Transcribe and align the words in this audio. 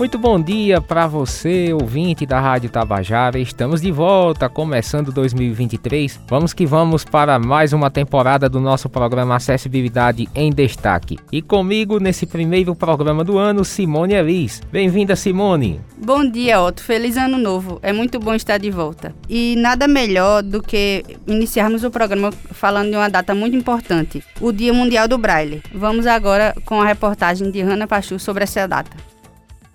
Muito 0.00 0.16
bom 0.16 0.40
dia 0.40 0.80
para 0.80 1.06
você, 1.06 1.74
ouvinte 1.74 2.24
da 2.24 2.40
Rádio 2.40 2.70
Tabajara. 2.70 3.38
Estamos 3.38 3.82
de 3.82 3.92
volta, 3.92 4.48
começando 4.48 5.12
2023. 5.12 6.18
Vamos 6.26 6.54
que 6.54 6.64
vamos 6.64 7.04
para 7.04 7.38
mais 7.38 7.74
uma 7.74 7.90
temporada 7.90 8.48
do 8.48 8.60
nosso 8.60 8.88
programa 8.88 9.36
Acessibilidade 9.36 10.26
em 10.34 10.50
Destaque. 10.50 11.18
E 11.30 11.42
comigo 11.42 12.00
nesse 12.00 12.24
primeiro 12.24 12.74
programa 12.74 13.22
do 13.22 13.36
ano, 13.36 13.62
Simone 13.62 14.14
Elis. 14.14 14.62
Bem-vinda, 14.72 15.14
Simone. 15.14 15.82
Bom 15.98 16.26
dia, 16.26 16.62
Otto. 16.62 16.82
Feliz 16.82 17.18
ano 17.18 17.36
novo. 17.36 17.78
É 17.82 17.92
muito 17.92 18.18
bom 18.18 18.32
estar 18.32 18.56
de 18.56 18.70
volta. 18.70 19.14
E 19.28 19.54
nada 19.56 19.86
melhor 19.86 20.42
do 20.42 20.62
que 20.62 21.04
iniciarmos 21.26 21.84
o 21.84 21.90
programa 21.90 22.32
falando 22.52 22.88
de 22.88 22.96
uma 22.96 23.10
data 23.10 23.34
muito 23.34 23.54
importante, 23.54 24.24
o 24.40 24.50
Dia 24.50 24.72
Mundial 24.72 25.06
do 25.06 25.18
Braille. 25.18 25.62
Vamos 25.74 26.06
agora 26.06 26.54
com 26.64 26.80
a 26.80 26.86
reportagem 26.86 27.50
de 27.50 27.60
Hanna 27.60 27.86
Pachu 27.86 28.18
sobre 28.18 28.44
essa 28.44 28.66
data. 28.66 29.09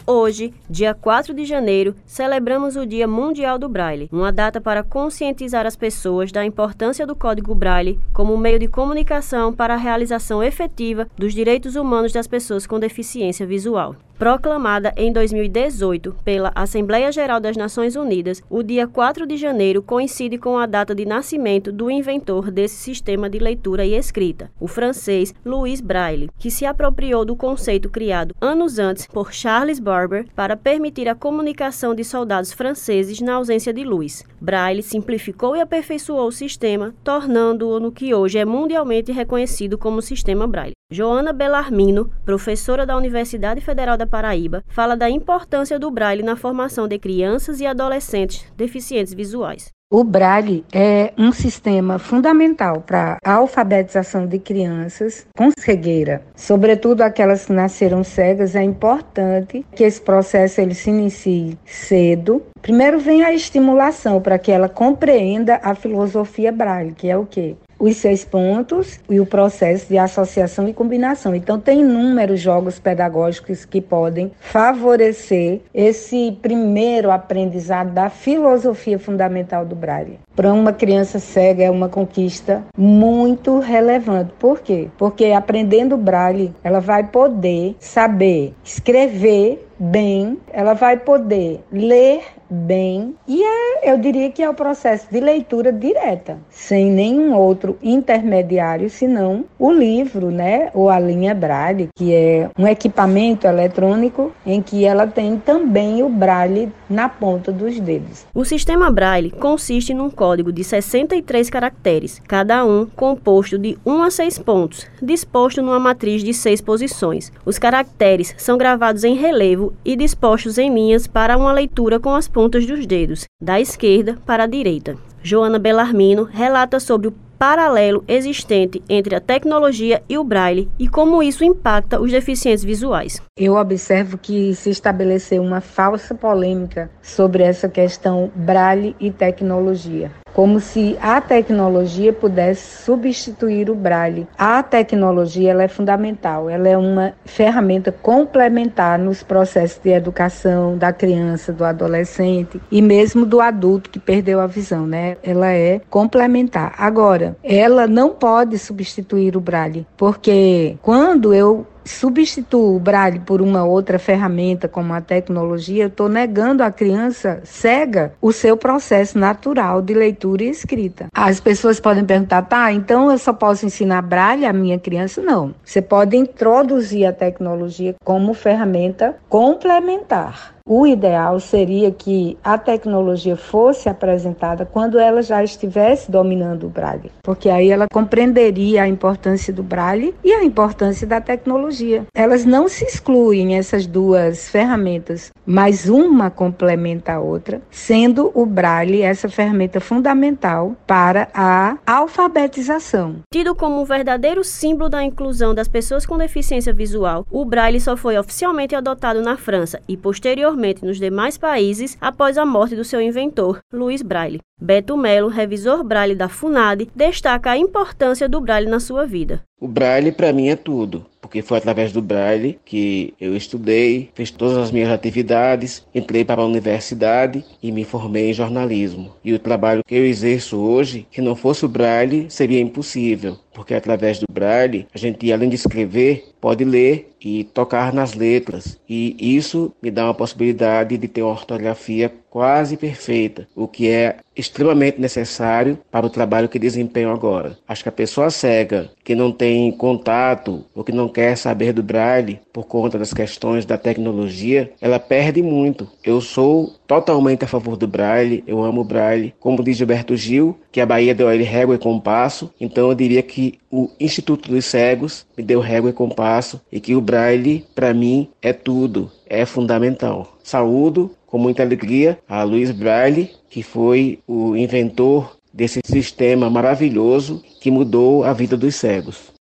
Hoje, 0.08 0.54
dia 0.70 0.94
4 0.94 1.34
de 1.34 1.45
janeiro, 1.45 1.95
celebramos 2.05 2.76
o 2.76 2.86
Dia 2.86 3.08
Mundial 3.08 3.58
do 3.58 3.68
Braille, 3.68 4.08
uma 4.12 4.32
data 4.32 4.62
para 4.62 4.84
conscientizar 4.84 5.66
as 5.66 5.76
pessoas 5.76 6.32
da 6.32 6.46
importância 6.46 7.08
do 7.08 7.16
Código 7.16 7.55
Braille 7.55 8.00
como 8.13 8.38
meio 8.38 8.60
de 8.60 8.68
comunicação 8.68 9.52
para 9.52 9.73
a 9.73 9.77
realização 9.77 10.44
efetiva 10.44 11.08
dos 11.18 11.34
direitos 11.34 11.76
humanos 11.76 12.13
das 12.13 12.27
pessoas 12.27 12.68
com 12.68 12.80
deficiência 12.80 13.48
visual. 13.48 13.96
Proclamada 14.18 14.94
em 14.96 15.12
2018 15.12 16.16
pela 16.24 16.50
Assembleia 16.55 17.12
Geral 17.12 17.38
das 17.38 17.58
Nações 17.58 17.98
Unidas, 17.98 18.41
o 18.50 18.64
dia 18.64 18.88
4 18.88 19.28
de 19.28 19.36
janeiro 19.36 19.82
coincide 19.82 20.38
com 20.38 20.58
a 20.58 20.66
data 20.66 20.96
de 20.96 21.05
nascimento 21.05 21.70
do 21.70 21.91
inventor 21.91 22.50
desse 22.50 22.76
sistema 22.76 23.30
de 23.30 23.40
leitura 23.40 23.86
e 23.86 23.94
escrita, 23.94 24.50
o 24.58 24.70
francês 24.70 25.34
Louis 25.44 25.82
Braille, 25.82 26.30
que 26.40 26.50
se 26.50 26.66
apropriou 26.66 27.26
do 27.26 27.36
conceito 27.36 27.90
criado 27.90 28.34
anos 28.40 28.80
antes 28.80 29.05
por 29.05 29.34
Charles 29.34 29.82
Barber 29.82 30.26
para 30.34 30.55
permitir 30.55 31.10
a 31.10 31.16
comunicação 31.16 31.93
de 31.93 32.05
soldados 32.05 32.54
franceses 32.54 33.20
na 33.20 33.34
ausência 33.34 33.74
de 33.74 33.84
luz. 33.84 34.24
Braille 34.40 34.82
simplificou 34.82 35.58
e 35.58 35.60
aperfeiçoou 35.60 36.27
o 36.27 36.32
sistema, 36.32 36.96
tornando-o 37.04 37.82
no 37.82 37.91
que 37.91 38.13
hoje 38.13 38.38
é 38.38 38.46
mundialmente 38.46 39.12
reconhecido 39.12 39.77
como 39.77 40.02
sistema 40.02 40.48
Braille. 40.48 40.74
Joana 40.91 41.34
Belarmino, 41.34 42.12
professora 42.24 42.86
da 42.86 42.96
Universidade 42.96 43.60
Federal 43.60 43.98
da 43.98 44.05
Paraíba, 44.05 44.64
fala 44.68 44.96
da 44.96 45.10
importância 45.10 45.80
do 45.80 45.90
braille 45.90 46.22
na 46.22 46.36
formação 46.36 46.88
de 46.88 47.00
crianças 47.00 47.60
e 47.60 47.66
adolescentes 47.66 48.46
deficientes 48.55 49.12
visuais. 49.12 49.74
O 49.92 50.04
Braille 50.04 50.64
é 50.72 51.12
um 51.18 51.32
sistema 51.32 51.98
fundamental 51.98 52.82
para 52.82 53.18
a 53.24 53.34
alfabetização 53.34 54.27
de 54.27 54.38
crianças 54.38 55.26
com 55.36 55.50
cegueira, 55.58 56.24
sobretudo 56.36 57.02
aquelas 57.02 57.46
que 57.46 57.54
nasceram 57.54 58.04
cegas. 58.04 58.55
É 58.55 58.64
importante 58.64 59.66
que 59.76 59.84
esse 59.84 60.02
processo 60.02 60.62
ele 60.62 60.76
se 60.76 60.90
inicie 60.90 61.58
cedo. 61.66 62.44
Primeiro 62.62 62.99
vem 62.99 63.24
a 63.24 63.34
estimulação 63.34 64.20
para 64.20 64.38
que 64.38 64.52
ela 64.52 64.68
compreenda 64.68 65.59
a 65.64 65.74
filosofia 65.74 66.52
Braille, 66.52 66.94
que 66.94 67.08
é 67.08 67.18
o 67.18 67.25
quê? 67.25 67.56
Os 67.79 67.97
seis 67.97 68.23
pontos 68.23 69.00
e 69.09 69.19
o 69.19 69.25
processo 69.25 69.88
de 69.88 69.97
associação 69.97 70.68
e 70.68 70.73
combinação. 70.73 71.35
Então, 71.35 71.59
tem 71.59 71.81
inúmeros 71.81 72.40
jogos 72.40 72.79
pedagógicos 72.79 73.66
que 73.66 73.81
podem 73.81 74.31
favorecer 74.40 75.62
esse 75.73 76.38
primeiro 76.41 77.12
aprendizado 77.12 77.91
da 77.91 78.09
filosofia 78.09 79.00
fundamental 79.00 79.66
do 79.66 79.75
Braille. 79.75 80.19
Para 80.35 80.51
uma 80.51 80.73
criança 80.73 81.19
cega 81.19 81.63
é 81.63 81.69
uma 81.69 81.88
conquista 81.88 82.63
muito 82.78 83.59
relevante. 83.59 84.34
Por 84.38 84.59
quê? 84.59 84.90
Porque 84.97 85.25
aprendendo 85.25 85.97
Braille, 85.97 86.53
ela 86.63 86.79
vai 86.79 87.03
poder 87.06 87.75
saber 87.79 88.53
escrever 88.63 89.66
bem, 89.79 90.38
ela 90.51 90.73
vai 90.73 90.97
poder 90.97 91.62
ler 91.72 92.22
bem 92.50 93.16
e 93.28 93.44
é, 93.44 93.92
eu 93.92 93.98
diria 93.98 94.30
que 94.30 94.44
é 94.44 94.50
o 94.50 94.54
processo 94.54 95.08
de 95.12 95.20
leitura 95.20 95.72
direta, 95.72 96.38
sem 96.50 96.92
nenhum 96.92 97.34
outro 97.34 97.78
intermediário 97.82 98.90
senão 98.90 99.46
o 99.58 99.72
livro, 99.72 100.32
né, 100.32 100.70
ou 100.74 100.90
a 100.90 101.00
linha 101.00 101.34
Braille, 101.34 101.90
que 101.96 102.14
é 102.14 102.50
um 102.58 102.68
equipamento 102.68 103.48
eletrônico 103.48 104.32
em 104.46 104.62
que 104.62 104.86
ela 104.86 105.08
tem 105.08 105.38
também 105.38 106.04
o 106.04 106.10
Braille 106.10 106.72
na 106.90 107.10
ponta 107.10 107.52
dos 107.52 107.80
dedos. 107.80 108.26
O 108.34 108.46
sistema 108.46 108.92
Braille 108.92 109.32
consiste 109.32 109.94
num 109.94 110.10
código 110.10 110.52
de 110.52 110.64
63 110.64 111.50
caracteres, 111.50 112.22
cada 112.28 112.66
um 112.66 112.86
composto 112.86 113.58
de 113.58 113.78
1 113.86 114.02
a 114.02 114.12
6 114.12 114.40
pontos, 114.40 114.88
disposto 115.02 115.62
numa 115.62 115.80
matriz 115.80 116.24
de 116.24 116.34
6 116.34 116.62
posições. 116.62 117.32
Os 117.46 117.58
caracteres 117.58 118.34
são 118.38 118.58
gravados 118.58 119.04
em 119.04 119.16
relevo 119.16 119.74
e 119.84 119.96
dispostos 119.96 120.58
em 120.58 120.74
linhas 120.74 121.08
para 121.08 121.38
uma 121.38 121.52
leitura 121.52 122.00
com 122.00 122.14
as 122.14 122.28
pontas 122.35 122.66
dos 122.66 122.85
dedos, 122.85 123.23
da 123.41 123.62
esquerda 123.62 124.18
para 124.25 124.44
a 124.44 124.47
direita. 124.47 124.97
Joana 125.23 125.57
Bellarmino 125.57 126.25
relata 126.25 126.81
sobre 126.81 127.07
o 127.07 127.13
paralelo 127.40 128.03
existente 128.09 128.84
entre 128.90 129.16
a 129.16 129.22
tecnologia 129.22 130.03
e 130.09 130.18
o 130.18 130.23
braille 130.23 130.69
e 130.78 130.85
como 130.90 131.23
isso 131.23 131.46
impacta 131.46 131.97
os 131.97 132.12
deficientes 132.12 132.62
visuais. 132.62 133.22
Eu 133.40 133.56
observo 133.56 134.18
que 134.18 134.53
se 134.53 134.69
estabeleceu 134.69 135.41
uma 135.41 135.62
falsa 135.62 136.13
polêmica 136.13 136.91
sobre 137.01 137.41
essa 137.41 137.69
questão 137.69 138.29
braille 138.35 138.94
e 139.00 139.12
tecnologia 139.12 140.12
como 140.35 140.59
se 140.59 140.97
a 141.01 141.22
tecnologia 141.22 142.12
pudesse 142.12 142.84
substituir 142.84 143.69
o 143.69 143.75
braille. 143.75 144.28
A 144.38 144.62
tecnologia 144.62 145.51
ela 145.51 145.63
é 145.63 145.68
fundamental, 145.69 146.50
ela 146.50 146.68
é 146.68 146.78
uma 146.78 147.13
ferramenta 147.23 147.90
complementar 147.90 149.00
nos 149.00 149.23
processos 149.23 149.79
de 149.81 149.91
educação 149.91 150.78
da 150.78 150.91
criança, 150.91 151.53
do 151.53 151.63
adolescente 151.63 152.59
e 152.69 152.81
mesmo 152.81 153.25
do 153.25 153.40
adulto 153.40 153.90
que 153.90 153.97
perdeu 153.97 154.41
a 154.41 154.46
visão, 154.46 154.85
né? 154.85 155.16
Ela 155.23 155.53
é 155.53 155.79
complementar. 155.90 156.75
Agora, 156.78 157.38
ela 157.41 157.88
não 157.88 158.09
pode 158.09 158.59
substituir 158.59 159.38
o 159.38 159.41
braille, 159.41 159.88
porque 159.96 160.75
quando 160.81 161.34
eu 161.34 161.66
substituo 161.85 162.75
o 162.75 162.79
braille 162.79 163.19
por 163.19 163.41
uma 163.41 163.63
outra 163.63 164.00
ferramenta 164.00 164.68
como 164.68 164.94
a 164.94 165.01
tecnologia, 165.01 165.84
eu 165.84 165.88
estou 165.88 166.09
negando 166.09 166.63
à 166.63 166.72
criança 166.72 167.41
cega 167.44 168.13
o 168.22 168.31
seu 168.31 168.57
processo 168.57 169.18
natural 169.18 169.81
de 169.81 169.94
leitura 169.94 170.44
e 170.44 170.50
escrita. 170.50 171.07
As 171.13 171.40
pessoas 171.40 171.79
podem 171.79 172.03
perguntar, 172.03 172.41
tá, 172.44 172.72
então 172.72 173.12
eu 173.12 173.18
só 173.18 173.31
posso 173.31 173.66
ensinar 173.66 174.01
braille 174.01 174.46
à 174.46 174.53
minha 174.53 174.79
criança? 174.79 175.22
Não. 175.22 175.53
Você 175.63 175.81
pode 175.81 176.18
introduzir 176.18 177.06
a 177.06 177.13
tecnologia 177.13 177.96
como 178.03 178.34
ferramenta 178.34 179.16
complementar. 179.29 180.55
O 180.68 180.88
ideal 180.88 181.40
seria 181.40 181.92
que 181.92 182.40
a 182.44 182.58
tecnologia 182.58 183.38
fosse 183.38 183.88
apresentada 183.88 184.66
quando 184.66 184.98
ela 184.98 185.22
já 185.22 185.44
estivesse 185.44 186.09
dominando 186.09 186.66
o 186.66 186.70
braille, 186.70 187.12
porque 187.22 187.52
aí 187.52 187.70
ela 187.70 187.86
compreenderia 187.88 188.81
a 188.81 188.88
importância 188.88 189.53
do 189.53 189.62
braille 189.62 190.16
e 190.24 190.34
a 190.34 190.44
importância 190.44 191.06
da 191.06 191.22
tecnologia. 191.22 192.08
Elas 192.16 192.46
não 192.46 192.68
se 192.68 192.84
excluem 192.84 193.56
essas 193.56 193.86
duas 193.86 194.50
ferramentas, 194.50 195.30
mas 195.46 195.88
uma 195.88 196.30
complementa 196.30 197.14
a 197.14 197.20
outra, 197.20 197.62
sendo 197.70 198.32
o 198.34 198.46
braille 198.46 199.02
essa 199.02 199.30
ferramenta 199.30 199.80
fundamental 199.80 200.76
para 200.88 201.28
a 201.34 201.78
alfabetização. 201.86 203.18
Tido 203.32 203.54
como 203.56 203.82
um 203.82 203.86
verdadeiro 203.86 204.44
símbolo 204.44 204.90
da 204.90 205.04
inclusão 205.04 205.54
das 205.54 205.68
pessoas 205.68 206.06
com 206.06 206.18
deficiência 206.18 206.74
visual, 206.74 207.26
o 207.30 207.46
braille 207.46 207.80
só 207.80 207.96
foi 207.96 208.18
oficialmente 208.18 208.76
adotado 208.76 209.22
na 209.22 209.38
França 209.38 209.82
e 209.88 209.96
posteriormente 209.96 210.84
nos 210.84 210.98
demais 210.98 211.38
países 211.38 211.98
após 212.02 212.38
a 212.38 212.46
morte 212.46 212.76
do 212.76 212.84
seu 212.84 213.02
inventor, 213.02 213.60
Luiz 213.72 214.02
Braille. 214.02 214.40
Beto 214.60 214.96
Melo, 214.96 215.28
revisor 215.28 215.84
Braille 215.84 216.16
da 216.16 216.30
FUNAD, 216.30 216.90
destaca 216.96 217.52
a 217.52 217.58
importância 217.58 218.30
do 218.30 218.40
Braille 218.40 218.70
na 218.70 218.80
sua 218.80 219.06
vida. 219.06 219.44
O 219.58 219.70
Braille 219.70 220.12
para 220.12 220.34
mim 220.34 220.50
é 220.50 220.56
tudo, 220.58 221.06
porque 221.22 221.41
foi 221.41 221.58
através 221.58 221.94
do 221.94 222.02
Braille 222.02 222.59
que 222.66 223.14
eu 223.20 223.38
estudei, 223.38 224.09
fiz 224.14 224.29
todas 224.29 224.58
as 224.58 224.70
minhas 224.70 224.90
atividades, 224.90 225.88
entrei 225.96 226.26
para 226.26 226.41
a 226.41 226.46
universidade 226.46 227.44
e 227.64 227.72
me 227.72 227.85
formei 227.85 228.29
em 228.29 228.34
jornalismo. 228.34 229.16
E 229.24 229.34
o 229.34 229.40
trabalho 229.40 229.82
que 229.88 229.96
eu 229.96 230.06
exerço 230.06 230.58
hoje, 230.58 231.08
que 231.09 231.22
não 231.22 231.38
fosse 231.38 231.64
o 231.66 231.70
Braille, 231.70 232.29
seria 232.29 232.59
impossível, 232.59 233.38
porque 233.55 233.73
através 233.73 234.19
do 234.19 234.25
Braille 234.29 234.85
a 234.93 234.97
gente, 234.97 235.31
além 235.31 235.49
de 235.49 235.55
escrever, 235.55 236.25
pode 236.40 236.63
ler 236.66 237.16
e 237.25 237.43
tocar 237.43 237.91
nas 237.91 238.13
letras. 238.13 238.79
E 238.87 239.16
isso 239.19 239.73
me 239.81 239.90
dá 239.90 240.03
uma 240.05 240.13
possibilidade 240.13 240.96
de 240.96 241.07
ter 241.07 241.23
uma 241.23 241.31
ortografia 241.31 242.13
quase 242.29 242.75
perfeita, 242.75 243.47
o 243.55 243.66
que 243.66 243.90
é 243.90 244.17
extremamente 244.35 244.99
necessário 244.99 245.79
para 245.90 246.05
o 246.05 246.09
trabalho 246.09 246.49
que 246.49 246.59
desempenho 246.59 247.09
agora. 247.09 247.57
Acho 247.66 247.81
que 247.81 247.90
a 247.90 247.93
pessoa 247.93 248.29
cega 248.29 248.91
que 249.05 249.16
não 249.16 249.31
tem 249.31 249.72
contato 249.72 250.66
ou 250.75 250.84
que 250.84 250.91
não 250.91 251.07
quer 251.07 251.37
saber 251.37 251.72
do 251.72 251.81
braille 251.81 252.41
por 252.52 252.66
conta 252.66 252.99
das 252.99 253.13
questões 253.13 253.66
da 253.66 253.78
tecnologia, 253.78 254.69
ela 254.81 254.99
perde 254.99 255.41
muito. 255.41 255.87
Eu 256.03 256.19
sou 256.19 256.75
totalmente 256.85 257.45
a 257.45 257.47
favor 257.47 257.77
do 257.77 257.87
braille, 257.87 258.43
eu 258.45 258.61
amo 258.61 258.81
o 258.81 258.85
braille. 258.85 259.33
Como 259.39 259.63
diz 259.63 259.77
Gilberto 259.77 260.15
Gil, 260.17 260.59
que 260.73 260.81
a 260.81 260.85
Bahia 260.85 261.15
deu 261.15 261.31
ele 261.31 261.43
régua 261.43 261.75
e 261.75 261.79
compasso, 261.79 262.53
então 262.59 262.89
eu 262.89 262.95
diria 262.95 263.23
que 263.51 263.59
o 263.69 263.89
Instituto 264.00 264.50
dos 264.50 264.65
Cegos 264.65 265.25
me 265.38 265.44
deu 265.44 265.59
régua 265.59 265.89
e 265.89 265.94
compasso 265.94 266.59
e 266.71 266.80
que 266.80 266.95
o 266.95 267.01
braille, 267.01 267.65
para 267.75 267.94
mim, 267.94 268.30
é 268.42 268.53
tudo, 268.53 269.12
é 269.27 269.45
fundamental. 269.45 270.38
Saúdo 270.44 271.12
com 271.27 271.38
muita 271.38 271.63
alegria 271.63 272.18
a 272.27 272.44
Luiz 272.44 272.71
Braille, 272.71 273.31
que 273.50 273.62
foi 273.62 274.19
o 274.27 274.56
inventor 274.56 275.38
desse 275.53 275.80
sistema 275.86 276.50
maravilhoso 276.50 277.44
que 277.62 277.71
mudou 277.71 278.24
a 278.24 278.33
vida 278.33 278.57
dos 278.57 278.75
cegos. 278.75 279.34